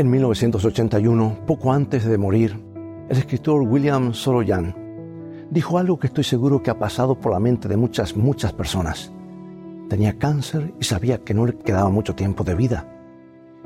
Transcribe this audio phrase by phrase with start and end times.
[0.00, 2.58] En 1981, poco antes de morir,
[3.10, 4.74] el escritor William Soroyan
[5.50, 9.12] dijo algo que estoy seguro que ha pasado por la mente de muchas, muchas personas.
[9.90, 12.88] Tenía cáncer y sabía que no le quedaba mucho tiempo de vida.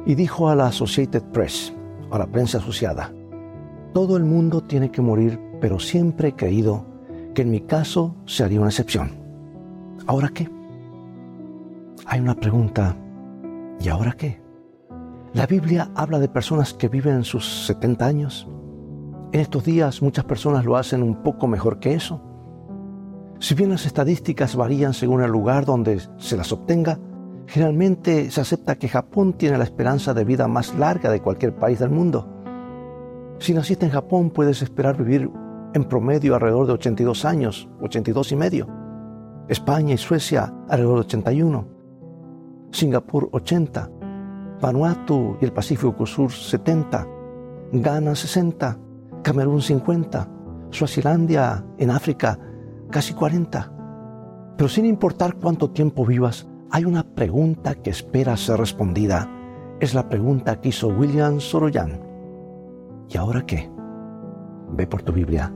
[0.07, 1.73] Y dijo a la Associated Press,
[2.11, 3.13] a la prensa asociada,
[3.93, 6.85] todo el mundo tiene que morir, pero siempre he creído
[7.33, 9.13] que en mi caso se haría una excepción.
[10.09, 10.51] ¿Ahora qué?
[12.07, 12.97] Hay una pregunta,
[13.79, 14.44] ¿y ahora qué?
[15.35, 18.49] La Biblia habla de personas que viven sus 70 años.
[19.33, 22.23] En estos días muchas personas lo hacen un poco mejor que eso.
[23.41, 27.01] Si bien las estadísticas varían según el lugar donde se las obtenga,
[27.49, 31.81] generalmente se acepta que Japón tiene la esperanza de vida más larga de cualquier país
[31.81, 33.37] del mundo.
[33.41, 35.29] Si naciste en Japón puedes esperar vivir
[35.75, 38.69] en promedio alrededor de 82 años, 82 y medio.
[39.49, 41.67] España y Suecia alrededor de 81.
[42.71, 43.91] Singapur 80.
[44.65, 47.07] Vanuatu y el Pacífico Sur 70,
[47.71, 48.79] Ghana 60,
[49.23, 50.27] Camerún 50,
[50.71, 52.39] Suazilandia en África
[52.91, 54.55] casi 40.
[54.57, 59.29] Pero sin importar cuánto tiempo vivas, hay una pregunta que espera ser respondida.
[59.81, 62.01] Es la pregunta que hizo William Soroyan.
[63.11, 63.71] ¿Y ahora qué?
[64.71, 65.53] Ve por tu Biblia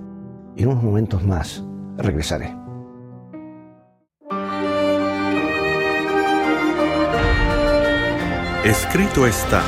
[0.55, 1.65] y en unos momentos más
[1.97, 2.68] regresaré.
[8.69, 9.63] Escrito está,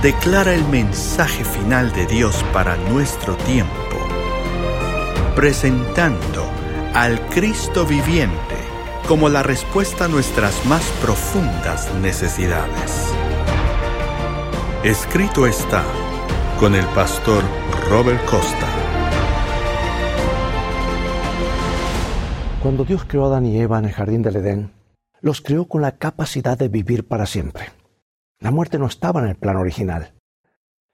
[0.00, 3.98] declara el mensaje final de Dios para nuestro tiempo,
[5.36, 6.46] presentando
[6.94, 8.56] al Cristo viviente
[9.06, 13.12] como la respuesta a nuestras más profundas necesidades.
[14.84, 15.84] Escrito está
[16.58, 17.44] con el pastor
[17.90, 18.68] Robert Costa.
[22.62, 24.72] Cuando Dios creó a Adán y Eva en el jardín del Edén,
[25.20, 27.83] los creó con la capacidad de vivir para siempre.
[28.44, 30.12] La muerte no estaba en el plan original.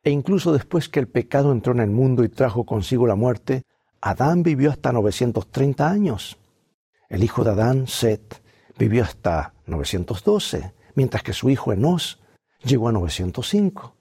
[0.05, 3.65] E incluso después que el pecado entró en el mundo y trajo consigo la muerte,
[4.01, 6.39] Adán vivió hasta 930 años.
[7.09, 8.41] El hijo de Adán, Set,
[8.79, 12.23] vivió hasta 912, mientras que su hijo Enos
[12.63, 13.97] llegó a 905.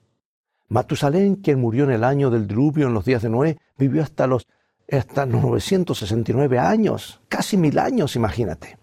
[0.68, 4.28] Matusalén, quien murió en el año del diluvio en los días de Noé, vivió hasta
[4.28, 4.46] los
[4.92, 8.78] hasta 969 años, casi mil años, imagínate.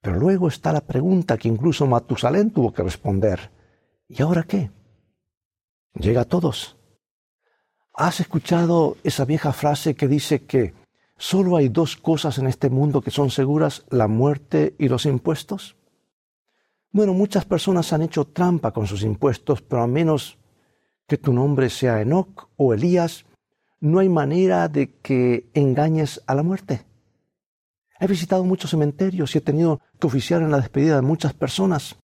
[0.00, 3.50] Pero luego está la pregunta que incluso Matusalén tuvo que responder.
[4.10, 4.72] ¿Y ahora qué?
[5.94, 6.76] Llega a todos.
[7.94, 10.74] ¿Has escuchado esa vieja frase que dice que
[11.16, 15.76] solo hay dos cosas en este mundo que son seguras, la muerte y los impuestos?
[16.90, 20.38] Bueno, muchas personas han hecho trampa con sus impuestos, pero a menos
[21.06, 23.26] que tu nombre sea Enoch o Elías,
[23.78, 26.84] no hay manera de que engañes a la muerte.
[28.00, 31.96] He visitado muchos cementerios y he tenido que oficiar en la despedida de muchas personas.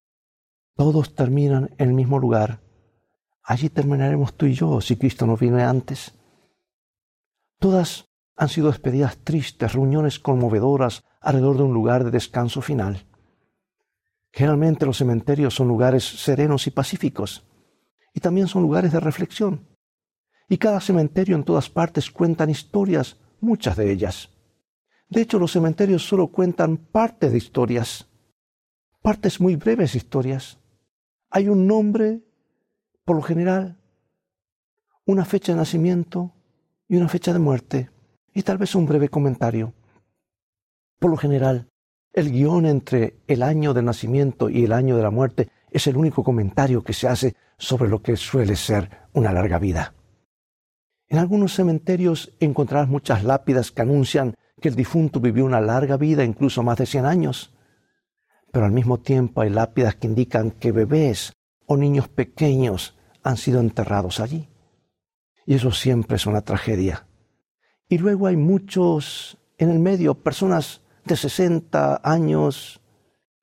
[0.76, 2.60] Todos terminan en el mismo lugar.
[3.42, 6.12] Allí terminaremos tú y yo si Cristo no viene antes.
[7.58, 13.06] Todas han sido despedidas tristes, reuniones conmovedoras alrededor de un lugar de descanso final.
[14.30, 17.46] Generalmente los cementerios son lugares serenos y pacíficos,
[18.12, 19.66] y también son lugares de reflexión.
[20.46, 24.28] Y cada cementerio en todas partes cuentan historias, muchas de ellas.
[25.08, 28.08] De hecho, los cementerios solo cuentan parte de historias,
[29.00, 30.58] partes muy breves historias.
[31.30, 32.22] Hay un nombre,
[33.04, 33.76] por lo general,
[35.04, 36.32] una fecha de nacimiento
[36.88, 37.90] y una fecha de muerte,
[38.34, 39.72] y tal vez un breve comentario.
[40.98, 41.68] Por lo general,
[42.12, 45.96] el guion entre el año del nacimiento y el año de la muerte es el
[45.96, 49.94] único comentario que se hace sobre lo que suele ser una larga vida.
[51.08, 56.24] En algunos cementerios encontrarás muchas lápidas que anuncian que el difunto vivió una larga vida,
[56.24, 57.54] incluso más de 100 años.
[58.56, 61.34] Pero al mismo tiempo hay lápidas que indican que bebés
[61.66, 64.48] o niños pequeños han sido enterrados allí.
[65.44, 67.06] Y eso siempre es una tragedia.
[67.86, 72.80] Y luego hay muchos en el medio, personas de 60 años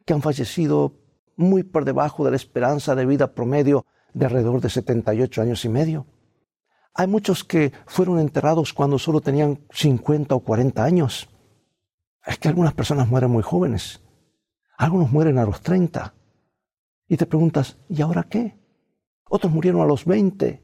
[0.03, 0.95] que han fallecido
[1.35, 3.85] muy por debajo de la esperanza de vida promedio
[4.15, 6.07] de alrededor de 78 años y medio.
[6.95, 11.29] Hay muchos que fueron enterrados cuando solo tenían 50 o 40 años.
[12.25, 14.02] Es que algunas personas mueren muy jóvenes.
[14.77, 16.13] Algunos mueren a los 30.
[17.07, 18.57] Y te preguntas, ¿y ahora qué?
[19.29, 20.63] Otros murieron a los 20.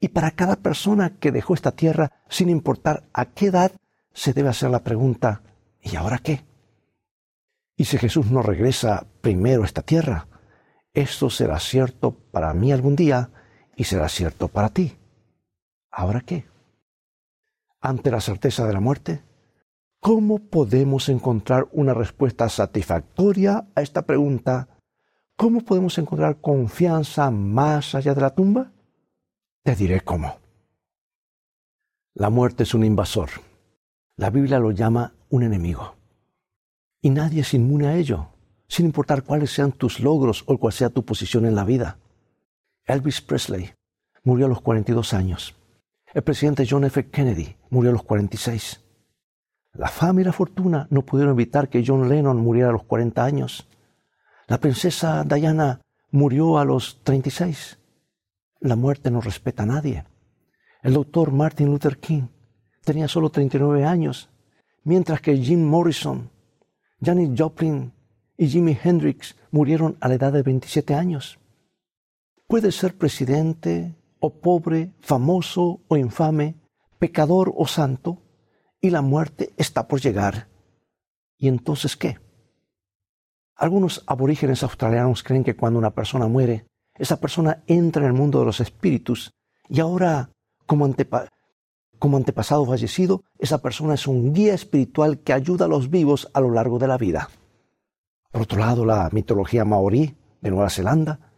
[0.00, 3.72] Y para cada persona que dejó esta tierra, sin importar a qué edad,
[4.12, 5.42] se debe hacer la pregunta,
[5.80, 6.44] ¿y ahora qué?
[7.76, 10.26] Y si Jesús no regresa primero a esta tierra,
[10.92, 13.30] esto será cierto para mí algún día
[13.76, 14.96] y será cierto para ti.
[15.90, 16.46] ¿Ahora qué?
[17.80, 19.22] Ante la certeza de la muerte,
[20.00, 24.68] ¿cómo podemos encontrar una respuesta satisfactoria a esta pregunta
[25.38, 28.72] ¿Cómo podemos encontrar confianza más allá de la tumba?
[29.62, 30.40] Te diré cómo.
[32.14, 33.30] La muerte es un invasor.
[34.16, 35.94] La Biblia lo llama un enemigo.
[37.00, 38.30] Y nadie es inmune a ello,
[38.66, 42.00] sin importar cuáles sean tus logros o cuál sea tu posición en la vida.
[42.84, 43.70] Elvis Presley
[44.24, 45.54] murió a los 42 años.
[46.12, 47.10] El presidente John F.
[47.10, 48.84] Kennedy murió a los 46.
[49.78, 53.24] La fama y la fortuna no pudieron evitar que John Lennon muriera a los 40
[53.24, 53.68] años.
[54.48, 55.80] La princesa Diana
[56.10, 57.78] murió a los 36.
[58.58, 60.04] La muerte no respeta a nadie.
[60.82, 62.24] El doctor Martin Luther King
[62.82, 64.30] tenía solo 39 años,
[64.82, 66.28] mientras que Jim Morrison,
[67.00, 67.92] Janis Joplin
[68.36, 71.38] y Jimi Hendrix murieron a la edad de 27 años.
[72.48, 76.56] Puedes ser presidente o pobre, famoso o infame,
[76.98, 78.24] pecador o santo,
[78.80, 80.48] y la muerte está por llegar.
[81.36, 82.18] ¿Y entonces qué?
[83.56, 88.40] Algunos aborígenes australianos creen que cuando una persona muere, esa persona entra en el mundo
[88.40, 89.32] de los espíritus
[89.68, 90.30] y ahora,
[90.66, 90.94] como,
[91.98, 96.40] como antepasado fallecido, esa persona es un guía espiritual que ayuda a los vivos a
[96.40, 97.28] lo largo de la vida.
[98.30, 101.32] Por otro lado, la mitología maorí de Nueva Zelanda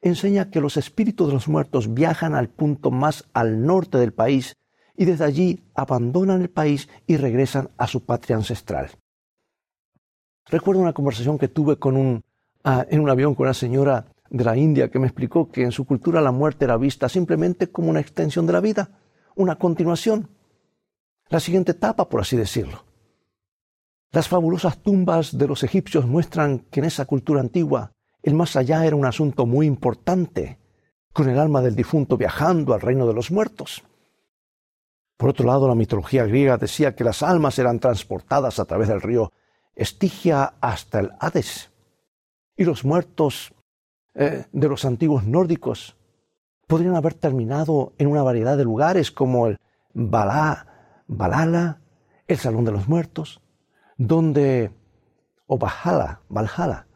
[0.00, 4.54] enseña que los espíritus de los muertos viajan al punto más al norte del país
[4.96, 8.90] y desde allí abandonan el país y regresan a su patria ancestral.
[10.46, 12.22] Recuerdo una conversación que tuve con un,
[12.64, 15.72] ah, en un avión con una señora de la India que me explicó que en
[15.72, 18.90] su cultura la muerte era vista simplemente como una extensión de la vida,
[19.36, 20.28] una continuación,
[21.28, 22.84] la siguiente etapa, por así decirlo.
[24.12, 27.92] Las fabulosas tumbas de los egipcios muestran que en esa cultura antigua
[28.22, 30.58] el más allá era un asunto muy importante,
[31.12, 33.84] con el alma del difunto viajando al reino de los muertos.
[35.16, 39.00] Por otro lado, la mitología griega decía que las almas eran transportadas a través del
[39.00, 39.32] río
[39.76, 41.70] Estigia hasta el Hades.
[42.56, 43.52] Y los muertos
[44.14, 45.96] eh, de los antiguos nórdicos
[46.66, 49.58] podrían haber terminado en una variedad de lugares como el
[49.92, 51.80] Balá, Balala,
[52.26, 53.40] el Salón de los Muertos,
[53.96, 54.72] donde,
[55.46, 56.86] o Valhalla, Valhalla,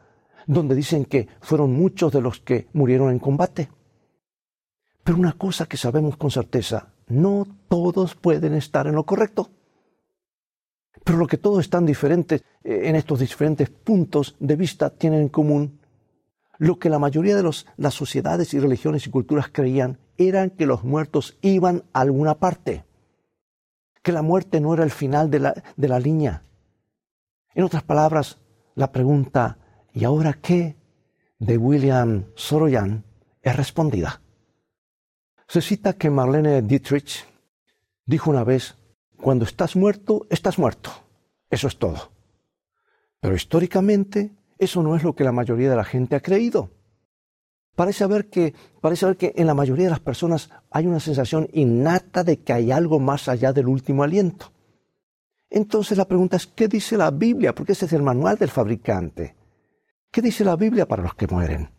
[0.47, 3.69] donde dicen que fueron muchos de los que murieron en combate.
[5.03, 9.49] Pero una cosa que sabemos con certeza no todos pueden estar en lo correcto.
[11.03, 15.29] Pero lo que todos están diferentes eh, en estos diferentes puntos de vista tienen en
[15.29, 15.79] común,
[16.57, 20.83] lo que la mayoría de las sociedades y religiones y culturas creían eran que los
[20.83, 22.83] muertos iban a alguna parte,
[24.03, 26.43] que la muerte no era el final de la, de la línea.
[27.55, 28.37] En otras palabras,
[28.75, 29.57] la pregunta
[29.93, 30.77] ¿y ahora qué?
[31.39, 33.05] de William Soroyan
[33.41, 34.21] es respondida.
[35.49, 37.25] Se cita que Marlene Dietrich
[38.05, 38.75] dijo una vez,
[39.17, 40.91] cuando estás muerto, estás muerto.
[41.49, 42.11] Eso es todo.
[43.19, 46.69] Pero históricamente eso no es lo que la mayoría de la gente ha creído.
[47.75, 51.49] Parece haber que, parece haber que en la mayoría de las personas hay una sensación
[51.51, 54.51] innata de que hay algo más allá del último aliento.
[55.49, 57.55] Entonces la pregunta es, ¿qué dice la Biblia?
[57.55, 59.35] Porque ese es el manual del fabricante.
[60.11, 61.71] ¿Qué dice la Biblia para los que mueren?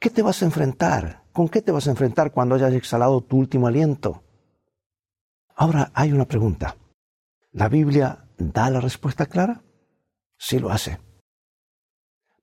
[0.00, 1.21] ¿Qué te vas a enfrentar?
[1.32, 4.22] ¿Con qué te vas a enfrentar cuando hayas exhalado tu último aliento?
[5.56, 6.76] Ahora hay una pregunta.
[7.52, 9.62] ¿La Biblia da la respuesta clara?
[10.36, 10.98] Sí lo hace.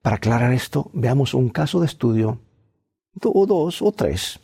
[0.02, 2.40] Para aclarar esto, veamos un caso de estudio,
[3.22, 4.40] o dos o tres.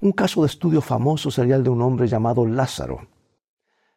[0.00, 3.08] Un caso de estudio famoso sería el de un hombre llamado Lázaro.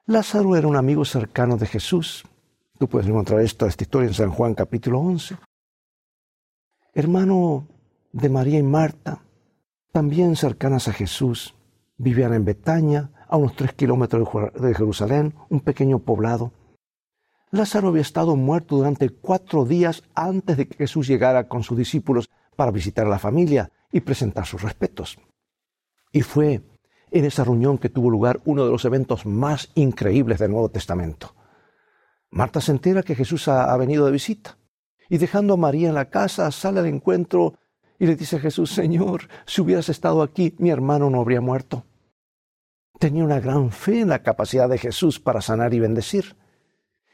[0.06, 2.26] Lázaro era un amigo cercano de Jesús.
[2.80, 5.38] Tú puedes encontrar esta, esta historia en San Juan capítulo 11.
[6.94, 7.68] Hermano
[8.12, 9.24] de María y Marta,
[9.94, 11.54] también cercanas a Jesús,
[11.98, 14.28] vivían en Betania, a unos tres kilómetros
[14.60, 16.52] de Jerusalén, un pequeño poblado.
[17.52, 22.28] Lázaro había estado muerto durante cuatro días antes de que Jesús llegara con sus discípulos
[22.56, 25.20] para visitar a la familia y presentar sus respetos.
[26.12, 26.64] Y fue
[27.12, 31.36] en esa reunión que tuvo lugar uno de los eventos más increíbles del Nuevo Testamento.
[32.32, 34.58] Marta se entera que Jesús ha, venido de visita
[35.08, 37.60] y dejando a María en la casa sale al encuentro
[38.04, 41.86] y le dice Jesús, Señor, si hubieras estado aquí, mi hermano no habría muerto.
[43.00, 46.36] Tenía una gran fe en la capacidad de Jesús para sanar y bendecir.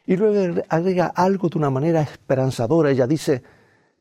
[0.08, 2.90] Y luego agrega algo de una manera esperanzadora.
[2.90, 3.44] Ella dice,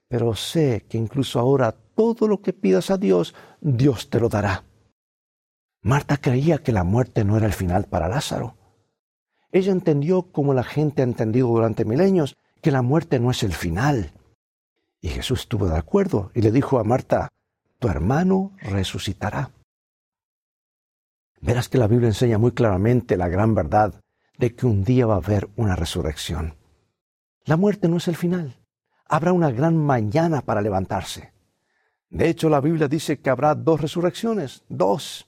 [0.08, 4.64] pero sé que incluso ahora todo lo que pidas a Dios, Dios te lo dará.
[5.82, 8.56] Marta creía que la muerte no era el final para Lázaro.
[9.52, 13.52] Ella entendió como la gente ha entendido durante milenios que la muerte no es el
[13.52, 14.14] final,
[15.00, 17.28] y Jesús estuvo de acuerdo y le dijo a Marta,
[17.78, 19.50] tu hermano resucitará.
[21.40, 24.02] Verás que la Biblia enseña muy claramente la gran verdad
[24.38, 26.54] de que un día va a haber una resurrección.
[27.44, 28.56] La muerte no es el final.
[29.10, 31.32] habrá una gran mañana para levantarse.
[32.10, 35.26] De hecho, la Biblia dice que habrá dos resurrecciones, dos.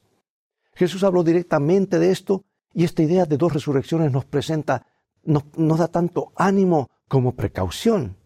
[0.74, 4.86] Jesús habló directamente de esto y esta idea de dos resurrecciones nos presenta,
[5.24, 5.44] nos,
[5.78, 8.16] da tanto ánimo como precaución.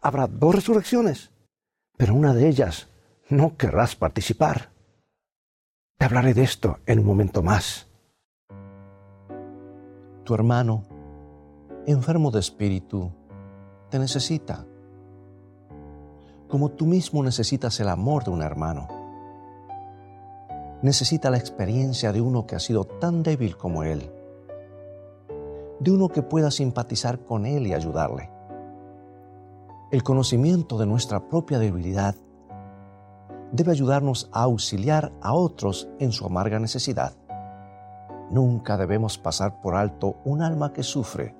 [0.00, 1.32] Habrá dos resurrecciones,
[1.96, 2.88] pero una de ellas
[3.28, 4.70] no querrás participar.
[5.98, 7.88] Te hablaré de esto en un momento más.
[10.22, 10.84] Tu hermano,
[11.84, 13.10] enfermo de espíritu,
[13.90, 14.64] te necesita,
[16.46, 18.86] como tú mismo necesitas el amor de un hermano.
[20.80, 24.12] Necesita la experiencia de uno que ha sido tan débil como él,
[25.80, 28.37] de uno que pueda simpatizar con él y ayudarle.
[29.90, 32.14] El conocimiento de nuestra propia debilidad
[33.52, 37.14] debe ayudarnos a auxiliar a otros en su amarga necesidad.
[38.30, 41.34] Nunca debemos pasar por alto un alma que sufre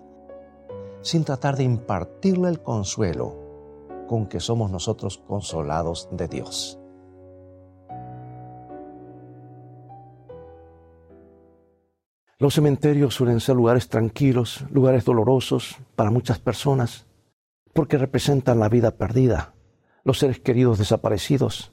[1.02, 3.36] sin tratar de impartirle el consuelo
[4.08, 6.80] con que somos nosotros consolados de Dios.
[12.38, 17.07] Los cementerios suelen ser lugares tranquilos, lugares dolorosos para muchas personas,
[17.78, 19.54] porque representan la vida perdida,
[20.02, 21.70] los seres queridos desaparecidos,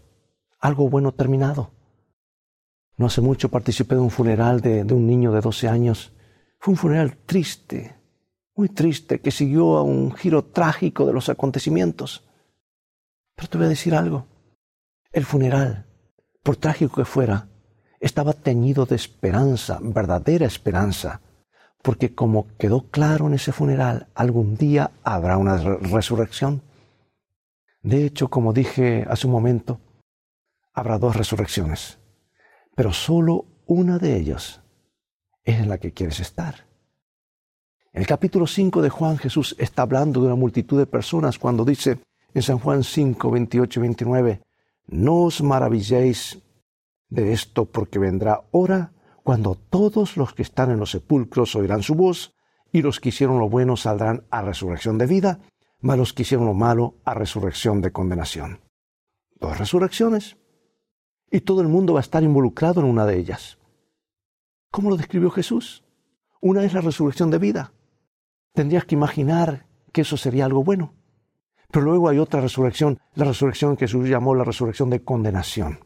[0.59, 1.71] algo bueno terminado.
[2.95, 6.13] No hace mucho participé de un funeral de, un niño de 12 años.
[6.59, 7.95] Fue un funeral triste,
[8.53, 12.24] muy triste, que siguió a un giro trágico de los acontecimientos.
[13.33, 14.27] Pero te voy a decir algo.
[15.12, 15.88] El funeral,
[16.43, 17.47] por trágico que fuera,
[18.00, 21.21] estaba teñido de esperanza, verdadera esperanza,
[21.85, 26.63] porque como quedó claro en ese funeral, algún día habrá una resurrección.
[27.83, 29.79] De hecho, como dije hace un momento,
[30.73, 31.99] habrá dos resurrecciones,
[32.75, 34.61] pero solo una de ellas
[35.43, 36.65] es en la que quieres estar.
[37.93, 41.63] En el capítulo 5 de Juan Jesús está hablando de una multitud de personas cuando
[41.63, 41.99] dice
[42.33, 44.41] en San Juan 5, 28 y 29,
[44.87, 46.39] no os maravilléis
[47.09, 48.91] de esto porque vendrá hora
[49.25, 52.36] cuando todos los que están en los sepulcros oirán su voz
[52.72, 55.39] y los que hicieron lo bueno saldrán a resurrección de vida,
[55.82, 58.62] mas los que hicieron lo malo a resurrección de condenación.
[59.39, 60.38] Dos resurrecciones
[61.32, 63.58] y todo el mundo va a estar involucrado en una de ellas.
[64.70, 65.84] ¿Cómo lo describió Jesús?
[66.39, 67.74] Una es la resurrección de vida.
[68.53, 70.94] Tendrías que imaginar que eso sería algo bueno.
[71.72, 75.79] Pero luego hay otra resurrección, la resurrección que Jesús llamó la resurrección de condenación.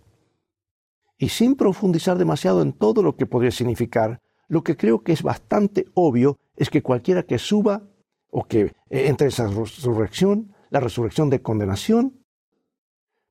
[1.21, 5.21] Y sin profundizar demasiado en todo lo que podría significar, lo que creo que es
[5.21, 7.83] bastante obvio es que cualquiera que suba
[8.31, 12.25] o que entre esa resurrección, la resurrección de condenación,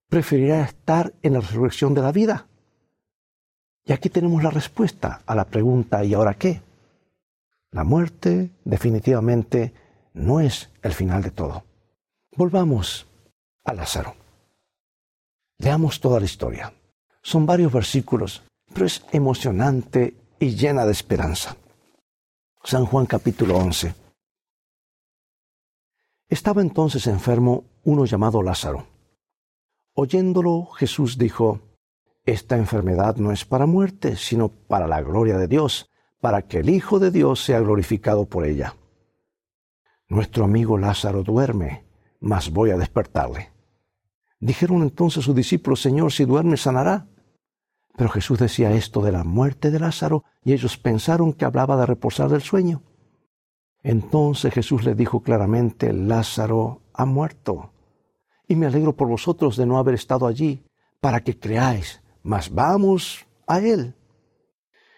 [0.09, 2.47] preferirá estar en la resurrección de la vida.
[3.87, 6.61] Y aquí tenemos la respuesta a la pregunta ¿y ahora qué?
[7.71, 9.73] La muerte definitivamente
[10.13, 11.65] no es el final de todo.
[12.37, 13.09] Volvamos
[13.65, 14.15] a Lázaro.
[15.59, 16.73] Leamos toda la historia.
[17.23, 21.57] Son varios versículos, pero es emocionante y llena de esperanza.
[22.65, 23.95] San Juan capítulo 11.
[26.29, 28.99] Estaba entonces enfermo uno llamado Lázaro
[30.01, 31.59] Oyéndolo, Jesús dijo,
[32.25, 36.71] Esta enfermedad no es para muerte, sino para la gloria de Dios, para que el
[36.71, 38.77] Hijo de Dios sea glorificado por ella.
[40.07, 41.85] Nuestro amigo Lázaro duerme,
[42.21, 43.51] mas voy a despertarle.
[44.41, 47.07] Dijeron entonces sus discípulos, Señor, si duerme sanará.
[47.97, 51.87] Pero Jesús decía esto de la muerte de Lázaro, y ellos pensaron que hablaba de
[51.87, 52.83] reposar del sueño.
[53.83, 57.73] Entonces Jesús le dijo claramente, Lázaro ha muerto
[58.49, 60.65] y me alegro por vosotros de no haber estado allí,
[61.01, 63.95] para que creáis, mas vamos a Él.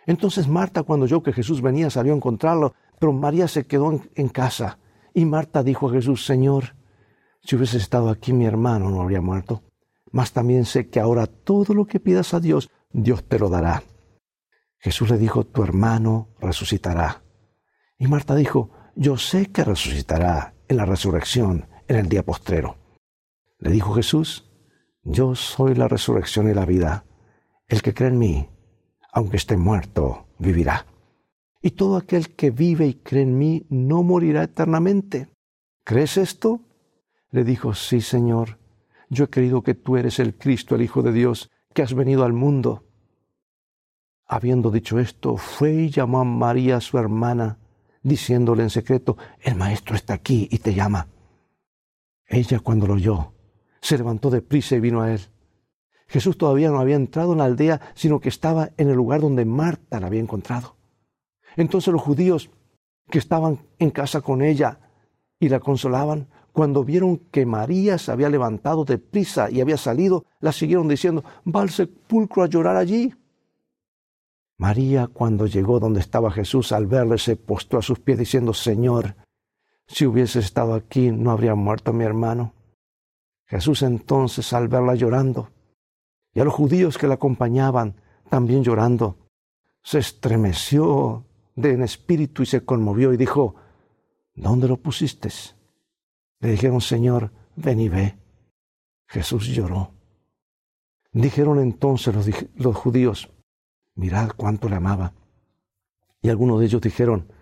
[0.07, 4.29] Entonces Marta, cuando oyó que Jesús venía, salió a encontrarlo, pero María se quedó en,
[4.29, 4.79] casa.
[5.13, 6.77] Y Marta dijo a Jesús, Señor,
[7.43, 9.63] si hubiese estado aquí mi hermano no habría muerto.
[10.13, 13.83] Mas también sé que ahora todo lo que pidas a Dios, Dios te lo dará.
[14.79, 17.23] Jesús le dijo, tu hermano resucitará.
[17.99, 22.77] Y Marta dijo, yo sé que resucitará en la resurrección, en el día postrero.
[23.59, 24.51] Le dijo Jesús,
[25.03, 27.05] yo soy la resurrección y la vida.
[27.69, 28.49] El que cree en mí,
[29.13, 30.87] aunque esté muerto, vivirá.
[31.63, 35.29] Y todo aquel que vive y cree en mí no morirá eternamente.
[35.85, 36.63] ¿Crees esto?
[37.31, 38.59] Le dijo, sí, Señor.
[39.09, 42.25] Yo he creído que tú eres el Cristo, el Hijo de Dios, que has venido
[42.25, 42.85] al mundo.
[44.27, 47.59] Habiendo dicho esto, fue y llamó a María, su hermana,
[48.03, 51.09] diciéndole en secreto, el Maestro está aquí y te llama.
[52.27, 53.33] Ella cuando lo oyó,
[53.81, 55.21] se levantó de prisa y vino a él.
[56.07, 59.45] Jesús todavía no había entrado en la aldea, sino que estaba en el lugar donde
[59.45, 60.77] Marta la había encontrado.
[61.57, 62.51] Entonces los judíos
[63.11, 64.79] que estaban en casa con ella
[65.39, 70.25] y la consolaban, cuando vieron que María se había levantado de prisa y había salido,
[70.41, 73.15] la siguieron diciendo, va al sepulcro a llorar allí.
[74.59, 79.17] María, cuando llegó donde estaba Jesús, al verle, se postró a sus pies diciendo, Señor,
[79.87, 82.53] si hubiese estado aquí, no habría muerto mi hermano.
[83.47, 85.51] Jesús entonces, al verla llorando,
[86.35, 87.97] y a los judíos que la acompañaban,
[88.29, 89.17] también llorando,
[89.83, 91.25] se estremeció
[91.57, 93.57] de en espíritu y se conmovió y dijo,
[94.35, 95.29] ¿Dónde lo pusiste?
[96.41, 98.19] Le dijeron, Señor, ven y ve.
[99.07, 99.93] Jesús lloró.
[101.13, 102.15] Dijeron entonces
[102.55, 103.31] los, judíos,
[103.95, 105.13] mirad cuánto le amaba.
[106.23, 107.33] Y algunos de ellos dijeron,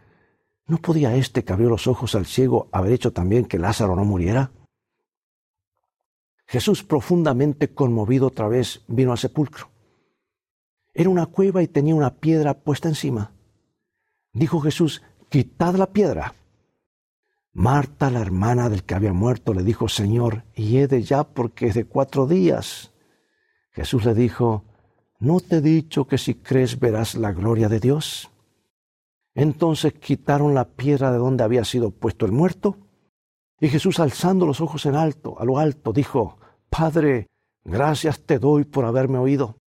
[0.67, 4.05] ¿no podía éste que abrió los ojos al ciego haber hecho también que Lázaro no
[4.05, 4.51] muriera?
[6.47, 9.69] Jesús, profundamente conmovido otra vez, vino al sepulcro.
[10.95, 13.33] Era una cueva y tenía una piedra puesta encima.
[14.33, 16.35] Dijo Jesús, quitad la piedra.
[17.53, 21.85] Marta, la hermana del que había muerto, le dijo, Señor, de ya porque es de
[21.85, 22.93] cuatro días.
[23.73, 24.65] Jesús le dijo,
[25.19, 28.31] ¿no te he dicho que si crees verás la gloria de Dios?
[29.35, 32.77] Entonces quitaron la piedra de donde había sido puesto el muerto.
[33.61, 36.39] Y Jesús, alzando los ojos en alto, a lo alto, dijo,
[36.69, 37.27] Padre,
[37.65, 39.59] gracias te doy por haberme oído.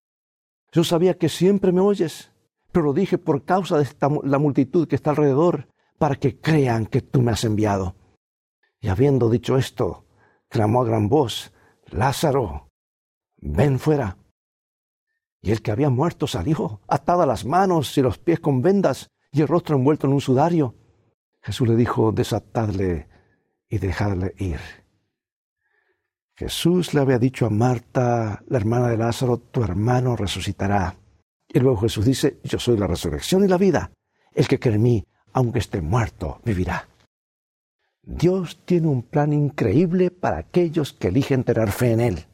[0.72, 2.32] Yo sabía que siempre me oyes,
[2.72, 5.68] pero lo dije por causa de esta, la multitud que está alrededor,
[6.02, 7.96] para que crean que tú me has enviado.
[8.80, 10.08] Y habiendo dicho esto,
[10.50, 11.54] clamó a gran voz,
[11.92, 12.72] Lázaro,
[13.38, 14.18] ven fuera.
[15.44, 19.42] Y el que había muerto salió, atada las manos y los pies con vendas y
[19.42, 20.74] el rostro envuelto en un sudario.
[21.40, 23.08] Jesús le dijo, desatadle
[23.70, 24.60] y dejadle ir.
[26.36, 30.96] Jesús le había dicho a Marta, la hermana de Lázaro, tu hermano resucitará.
[31.48, 33.92] Y luego Jesús dice, yo soy la resurrección y la vida.
[34.34, 36.88] El que cree en mí, aunque esté muerto, vivirá.
[38.04, 42.26] Dios tiene un plan increíble para aquellos que eligen tener fe en Él.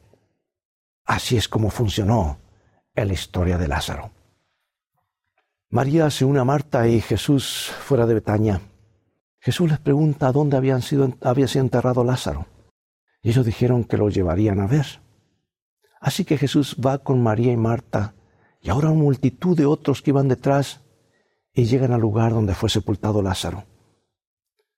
[1.04, 2.38] Así es como funcionó
[2.94, 4.10] en la historia de Lázaro.
[5.70, 8.60] María se une a Marta y Jesús fuera de Betania.
[9.38, 12.46] Jesús les pregunta dónde habían sido, había sido enterrado Lázaro.
[13.22, 14.86] Y ellos dijeron que lo llevarían a ver.
[16.00, 18.14] Así que Jesús va con María y Marta
[18.60, 20.80] y ahora una multitud de otros que iban detrás
[21.58, 23.64] y llegan al lugar donde fue sepultado Lázaro.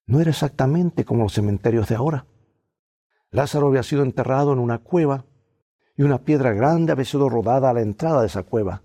[0.06, 2.24] No era exactamente como los cementerios de ahora.
[3.30, 5.26] Lázaro había sido enterrado en una cueva
[5.94, 8.80] y una piedra grande había sido rodada a la entrada de esa cueva.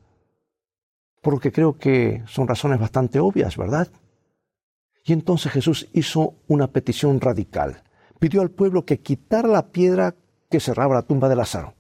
[1.21, 3.87] Por lo que creo que son razones bastante obvias, ¿verdad?
[5.05, 7.81] Y entonces Jesús hizo una petición radical.
[8.19, 10.15] Pidió al pueblo que quitara la piedra
[10.49, 11.75] que cerraba la tumba de Lázaro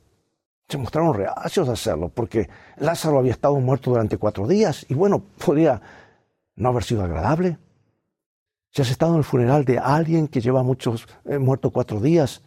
[0.67, 5.23] se mostraron reacios a hacerlo, porque Lázaro había estado muerto durante cuatro días y bueno,
[5.45, 5.81] podría
[6.55, 7.57] no haber sido agradable.
[8.71, 12.43] Si has estado en el funeral de alguien que lleva muchos eh, muerto cuatro días,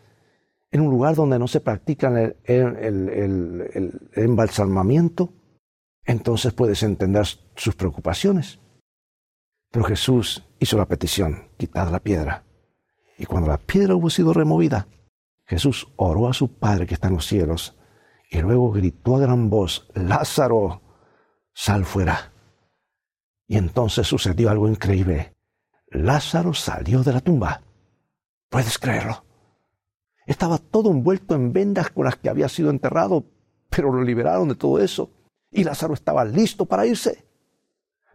[0.70, 5.32] en un lugar donde no se practica el, el embalsamamiento,
[6.04, 8.58] entonces puedes entender sus preocupaciones.
[9.70, 12.44] Pero Jesús hizo la petición, quitad la piedra.
[13.18, 14.86] Y cuando la piedra hubo sido removida,
[15.46, 17.76] Jesús oró a su Padre que está en los cielos
[18.30, 20.82] y luego gritó a gran voz, Lázaro,
[21.54, 22.32] sal fuera.
[23.48, 25.34] Y entonces sucedió algo increíble.
[25.90, 27.62] Lázaro salió de la tumba.
[28.50, 29.24] ¿Puedes creerlo?
[30.26, 33.24] Estaba todo envuelto en vendas con las que había sido enterrado,
[33.70, 35.10] pero lo liberaron de todo eso.
[35.50, 37.24] Y Lázaro estaba listo para irse.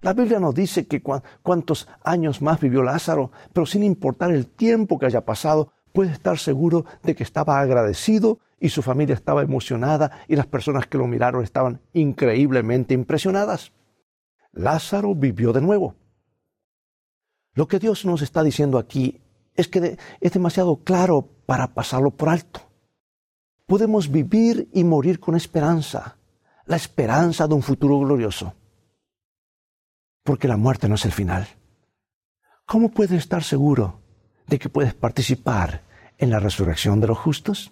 [0.02, 5.00] La Biblia nos dice que cuántos años más vivió Lázaro, pero sin importar el tiempo
[5.00, 10.12] que haya pasado, puede estar seguro de que estaba agradecido y su familia estaba emocionada
[10.28, 13.72] y las personas que lo miraron estaban increíblemente impresionadas.
[14.54, 15.96] Lázaro vivió de nuevo.
[17.54, 19.22] Lo que Dios nos está diciendo aquí
[19.56, 22.62] es que es demasiado claro para pasarlo por alto.
[23.66, 26.18] Podemos vivir y morir con esperanza,
[26.66, 28.54] la esperanza de un futuro glorioso.
[30.24, 31.48] Porque la muerte no es el final.
[32.66, 34.02] ¿Cómo puedes estar seguro
[34.48, 35.82] de que puedes participar
[36.18, 37.72] en la resurrección de los justos?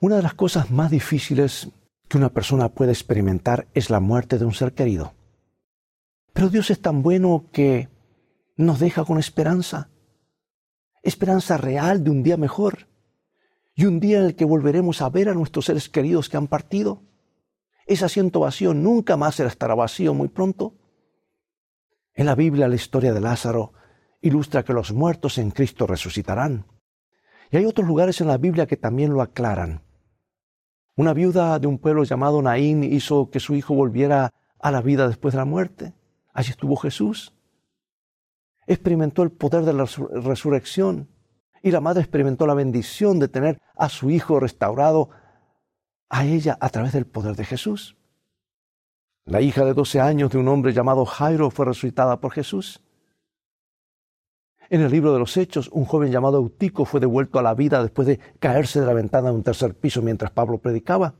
[0.00, 1.68] Una de las cosas más difíciles
[2.12, 5.14] que una persona puede experimentar es la muerte de un ser querido.
[6.34, 7.88] Pero Dios es tan bueno que
[8.54, 9.88] nos deja con esperanza.
[11.02, 12.86] Esperanza real de un día mejor.
[13.74, 16.48] Y un día en el que volveremos a ver a nuestros seres queridos que han
[16.48, 17.00] partido.
[17.86, 20.74] Ese asiento vacío nunca más estará vacío muy pronto.
[22.12, 23.72] En la Biblia la historia de Lázaro
[24.20, 26.66] ilustra que los muertos en Cristo resucitarán.
[27.50, 29.82] Y hay otros lugares en la Biblia que también lo aclaran.
[31.02, 35.08] Una viuda de un pueblo llamado Naín hizo que su hijo volviera a la vida
[35.08, 35.94] después de la muerte.
[36.32, 37.34] Allí estuvo Jesús.
[38.68, 41.08] Experimentó el poder de la resurrección
[41.60, 45.10] Y la madre experimentó la bendición de tener a su hijo restaurado
[46.08, 47.96] a ella a través del poder de Jesús.
[49.24, 52.80] La hija de 12 años de un hombre llamado Jairo fue resucitada por Jesús.
[54.72, 57.82] En el libro de los Hechos, un joven llamado Eutico fue devuelto a la vida
[57.82, 61.12] después de caerse de la ventana de un tercer piso mientras Pablo predicaba.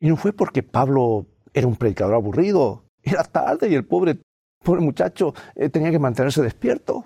[0.00, 4.18] Y no fue porque Pablo era un predicador aburrido, era tarde y el pobre,
[4.64, 7.04] muchacho eh, tenía que mantenerse despierto.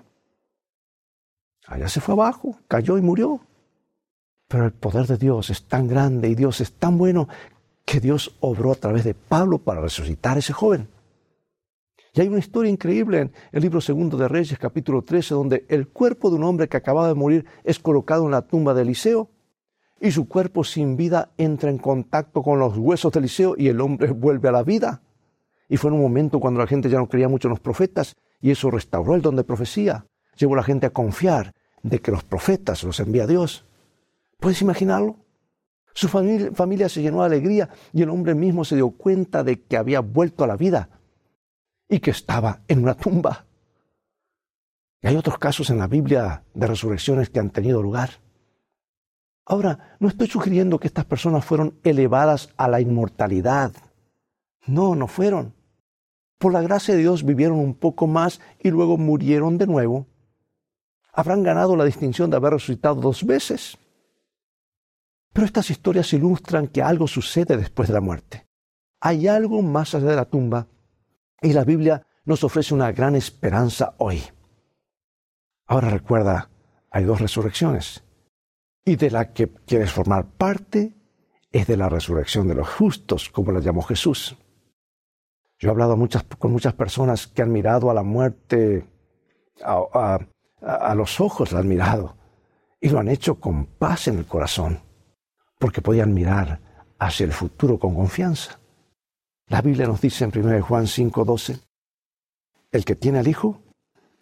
[1.67, 3.41] Allá se fue abajo, cayó y murió.
[4.47, 7.29] Pero el poder de Dios es tan grande y Dios es tan bueno
[7.85, 10.94] que Dios obró a través de Pablo para resucitar a ese joven.
[12.15, 15.89] Y hay una historia increíble en el libro segundo de Reyes, capítulo 13, donde el
[15.89, 19.29] cuerpo de un hombre que acababa de morir es colocado en la tumba de Eliseo
[19.99, 23.81] y su cuerpo sin vida entra en contacto con los huesos de Eliseo y el
[23.81, 25.01] hombre vuelve a la vida.
[25.67, 28.15] Y fue en un momento cuando la gente ya no creía mucho en los profetas
[28.39, 30.05] y eso restauró el don de profecía.
[30.37, 33.65] Llevó a la gente a confiar de que los profetas los envía Dios.
[34.39, 35.17] ¿Puedes imaginarlo?
[35.93, 39.75] Su familia, se llenó de alegría y el hombre mismo se dio cuenta de que
[39.75, 40.89] había vuelto a la vida
[41.87, 43.45] y que estaba en una tumba.
[45.01, 48.21] Y hay otros casos en la Biblia de resurrecciones que han tenido lugar.
[49.45, 53.73] Ahora, no estoy sugiriendo que estas personas fueron elevadas a la inmortalidad.
[54.65, 55.53] No, no fueron.
[56.39, 60.07] Por la gracia de Dios vivieron un poco más y luego murieron de nuevo.
[61.13, 63.77] Habrán ganado la distinción de haber resucitado dos veces.
[65.31, 68.47] Pero estas historias ilustran que algo sucede después de la muerte.
[68.99, 70.67] Hay algo más allá de la tumba
[71.45, 74.23] y la Biblia nos ofrece una gran esperanza hoy.
[75.67, 76.49] Ahora recuerda,
[76.89, 78.03] hay dos resurrecciones
[78.83, 80.95] y de la que quieres formar parte
[81.51, 84.35] es de la resurrección de los justos, como la llamó Jesús.
[85.59, 85.95] Yo he hablado
[86.39, 88.89] con muchas personas que han mirado a la muerte,
[89.63, 90.19] a,
[90.61, 92.17] a los ojos la han mirado,
[92.81, 94.81] y lo han hecho con paz en el corazón,
[95.59, 96.59] porque podían mirar
[96.97, 98.59] hacia el futuro con confianza.
[99.47, 101.59] La Biblia nos dice en 1 Juan 5:12,
[102.71, 103.61] el que tiene al Hijo,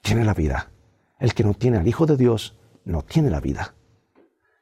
[0.01, 0.69] tiene la vida.
[1.17, 3.73] El que no tiene al Hijo de Dios, no tiene la vida.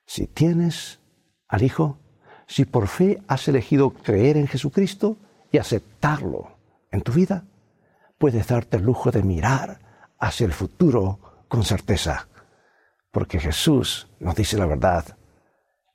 [0.05, 0.99] Si tienes
[1.47, 1.97] al Hijo,
[2.45, 5.17] si por fe has elegido creer en Jesucristo
[5.51, 6.57] y aceptarlo
[6.91, 7.45] en tu vida,
[8.19, 9.79] puedes darte el lujo de mirar
[10.19, 12.27] hacia el futuro con certeza,
[13.09, 15.17] porque Jesús nos dice la verdad,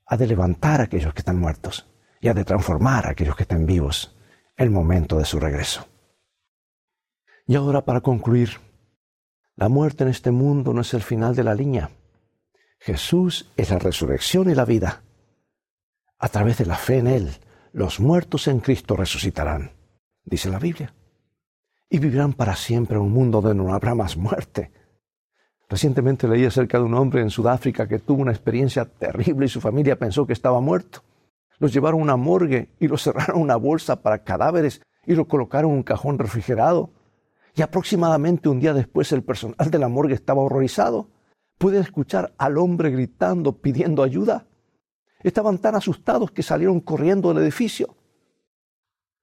[0.07, 1.87] ha de levantar a aquellos que están muertos
[2.21, 4.16] y ha de transformar a aquellos que estén vivos
[4.57, 5.87] el momento de su regreso.
[7.47, 8.59] Y ahora para concluir,
[9.55, 11.91] la muerte en este mundo no es el final de la línea
[12.79, 15.03] Jesús es la resurrección y la vida.
[16.19, 17.31] A través de la fe en Él,
[17.73, 19.73] los muertos en Cristo resucitarán,
[20.25, 20.95] dice la Biblia,
[21.89, 24.71] y vivirán para siempre en un mundo donde no habrá más muerte.
[25.69, 29.61] Recientemente leí acerca de un hombre en Sudáfrica que tuvo una experiencia terrible y su
[29.61, 31.03] familia pensó que estaba muerto.
[31.59, 35.71] Los llevaron a una morgue y lo cerraron una bolsa para cadáveres y lo colocaron
[35.71, 36.91] en un cajón refrigerado.
[37.55, 41.09] Y aproximadamente un día después el personal de la morgue estaba horrorizado
[41.59, 44.47] puede escuchar al hombre gritando, pidiendo ayuda.
[45.23, 47.97] Estaban tan asustados que salieron corriendo del edificio.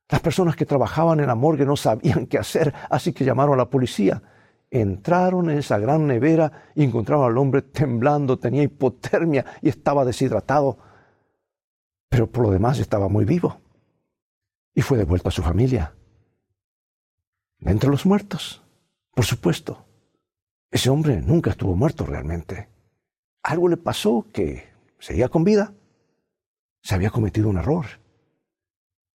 [0.10, 3.58] Las personas que trabajaban en la morgue no sabían qué hacer, así que llamaron a
[3.58, 4.22] la policía.
[4.69, 10.80] Entraron en esa gran nevera y encontraron al hombre temblando, tenía hipotermia y estaba deshidratado,
[12.13, 13.60] pero por lo demás estaba muy vivo.
[14.76, 15.95] Y fue devuelto a su familia.
[17.60, 18.62] entre los muertos,
[19.15, 19.84] por supuesto.
[20.69, 22.69] Ese hombre nunca estuvo muerto realmente.
[23.41, 24.63] Algo le pasó que
[24.99, 25.73] seguía con vida.
[26.84, 27.88] Se había cometido un error.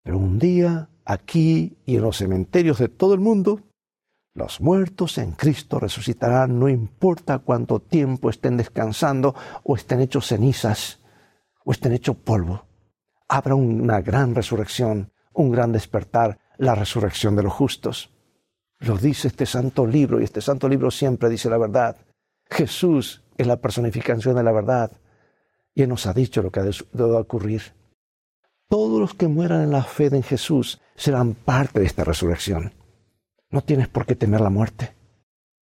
[0.01, 3.61] Pero un día, aquí y en los cementerios de todo el mundo,
[4.33, 10.99] los muertos en Cristo resucitarán, no importa cuánto tiempo estén descansando o estén hechos cenizas
[11.63, 12.66] o estén hechos polvo.
[13.27, 18.11] Habrá una gran resurrección, un gran despertar, la resurrección de los justos.
[18.79, 21.97] Lo dice este santo libro y este santo libro siempre dice la verdad.
[22.49, 24.91] Jesús es la personificación de la verdad
[25.73, 27.61] y Él nos ha dicho lo que ha de ocurrir.
[28.69, 32.73] Todos los que mueran en la fe en Jesús serán parte de esta resurrección.
[33.49, 34.95] No tienes por qué temer la muerte.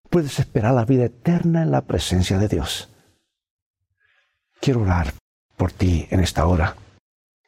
[0.09, 2.89] Puedes esperar la vida eterna en la presencia de Dios.
[4.59, 5.13] Quiero orar
[5.57, 6.75] por ti en esta hora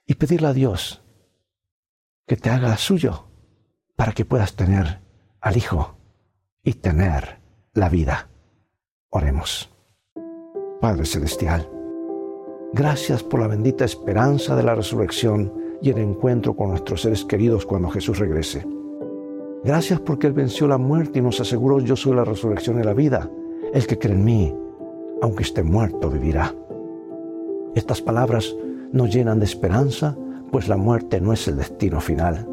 [0.08, 1.04] y pedirle a Dios
[2.26, 3.26] que te haga suyo
[3.96, 5.02] para que puedas tener
[5.42, 5.98] al Hijo
[6.64, 7.40] y tener
[7.74, 8.30] la vida.
[9.10, 9.70] Oremos.
[10.80, 11.70] Padre Celestial,
[12.74, 17.66] gracias por la bendita esperanza de la resurrección y el encuentro con nuestros seres queridos
[17.66, 18.66] cuando Jesús regrese.
[19.64, 22.94] Gracias porque Él venció la muerte y nos aseguró yo soy la resurrección y la
[22.94, 23.30] vida.
[23.74, 24.56] El que cree en mí,
[25.22, 26.54] aunque esté muerto, vivirá.
[27.76, 28.56] Estas palabras
[28.92, 30.16] nos llenan de esperanza,
[30.52, 32.48] pues la muerte no es el destino final.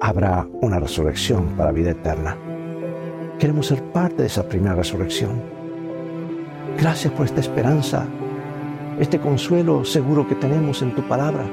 [0.00, 2.36] Habrá una resurrección para vida eterna.
[3.38, 5.40] Queremos ser parte de esa primera resurrección.
[6.78, 8.06] Gracias por esta esperanza,
[8.98, 11.44] este consuelo seguro que tenemos en tu palabra,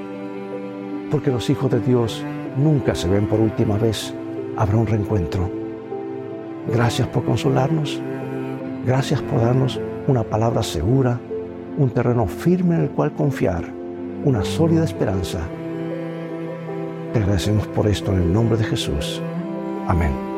[1.12, 2.24] porque los hijos de Dios
[2.58, 4.14] nunca se ven por última vez.
[4.56, 5.50] Habrá un reencuentro.
[6.72, 8.02] Gracias por consolarnos.
[8.86, 11.20] Gracias por darnos una palabra segura,
[11.78, 13.83] un terreno firme en el cual confiar,
[14.24, 15.40] una sólida esperanza.
[17.12, 19.22] Te agradecemos por esto en el nombre de Jesús.
[19.88, 20.33] Amén.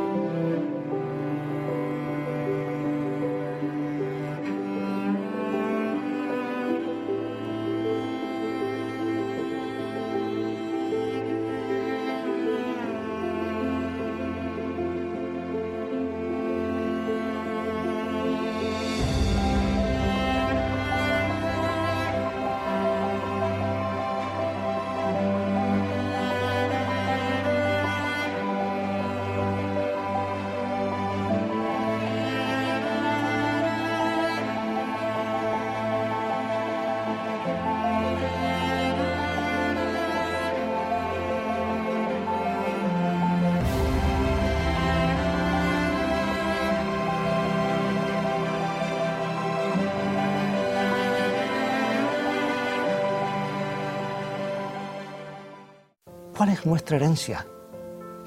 [56.45, 57.43] ¿Cuál es nuestra herencia?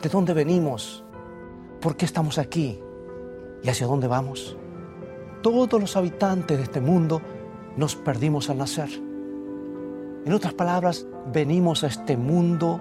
[0.02, 1.04] ¿De dónde venimos?
[1.80, 2.80] ¿Por qué estamos aquí?
[3.62, 4.56] ¿Y hacia dónde vamos?
[5.40, 7.22] Todos los habitantes de este mundo
[7.76, 8.88] nos perdimos al nacer.
[10.24, 12.80] En otras palabras, venimos a este mundo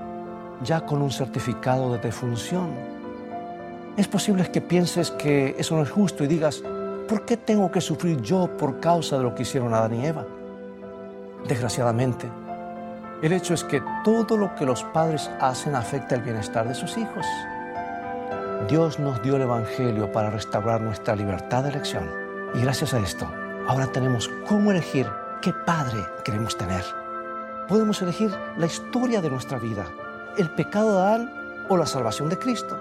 [0.64, 2.72] ya con un certificado de defunción.
[3.96, 6.64] Es posible que pienses que eso no es justo y digas,
[7.08, 10.26] ¿por qué tengo que sufrir yo por causa de lo que hicieron Adán y Eva?
[11.48, 12.28] Desgraciadamente,
[13.22, 16.98] el hecho es que todo lo que los padres hacen afecta el bienestar de sus
[16.98, 17.26] hijos.
[18.70, 22.10] Dios nos dio el Evangelio para restaurar nuestra libertad de elección.
[22.54, 23.28] Y gracias a esto,
[23.68, 25.08] ahora tenemos cómo elegir
[25.42, 26.84] qué padre queremos tener.
[27.68, 29.86] Podemos elegir la historia de nuestra vida,
[30.38, 32.78] el pecado de Adán o la salvación de Cristo.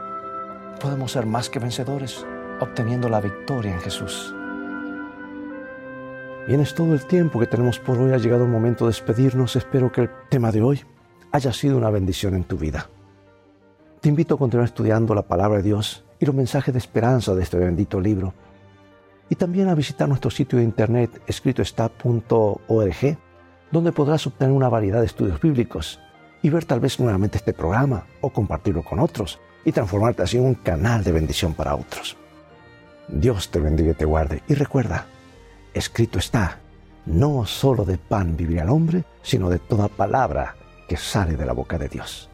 [0.81, 2.25] Podemos ser más que vencedores,
[2.61, 4.35] obteniendo la victoria en Jesús.
[6.47, 8.13] Bien, es todo el tiempo que tenemos por hoy.
[8.13, 9.57] Ha llegado el momento de despedirnos.
[9.57, 10.81] Espero que el tema de hoy
[11.33, 12.89] haya sido una bendición en tu vida.
[14.01, 17.43] Te invito a continuar estudiando la palabra de Dios y los mensajes de esperanza de
[17.43, 18.33] este bendito libro.
[19.29, 23.19] Y también a visitar nuestro sitio de internet escritoestá.org,
[23.73, 25.99] donde podrás obtener una variedad de estudios bíblicos
[26.43, 30.45] y ver tal vez nuevamente este programa o compartirlo con otros y transformarte así en
[30.45, 32.17] un canal de bendición para otros.
[33.09, 34.45] Dios te bendiga y te guarde.
[34.47, 35.07] Y recuerda,
[35.77, 36.59] escrito está,
[37.05, 40.57] no solo de pan vivirá el hombre, sino de toda palabra
[40.89, 42.31] que sale de la boca de Dios.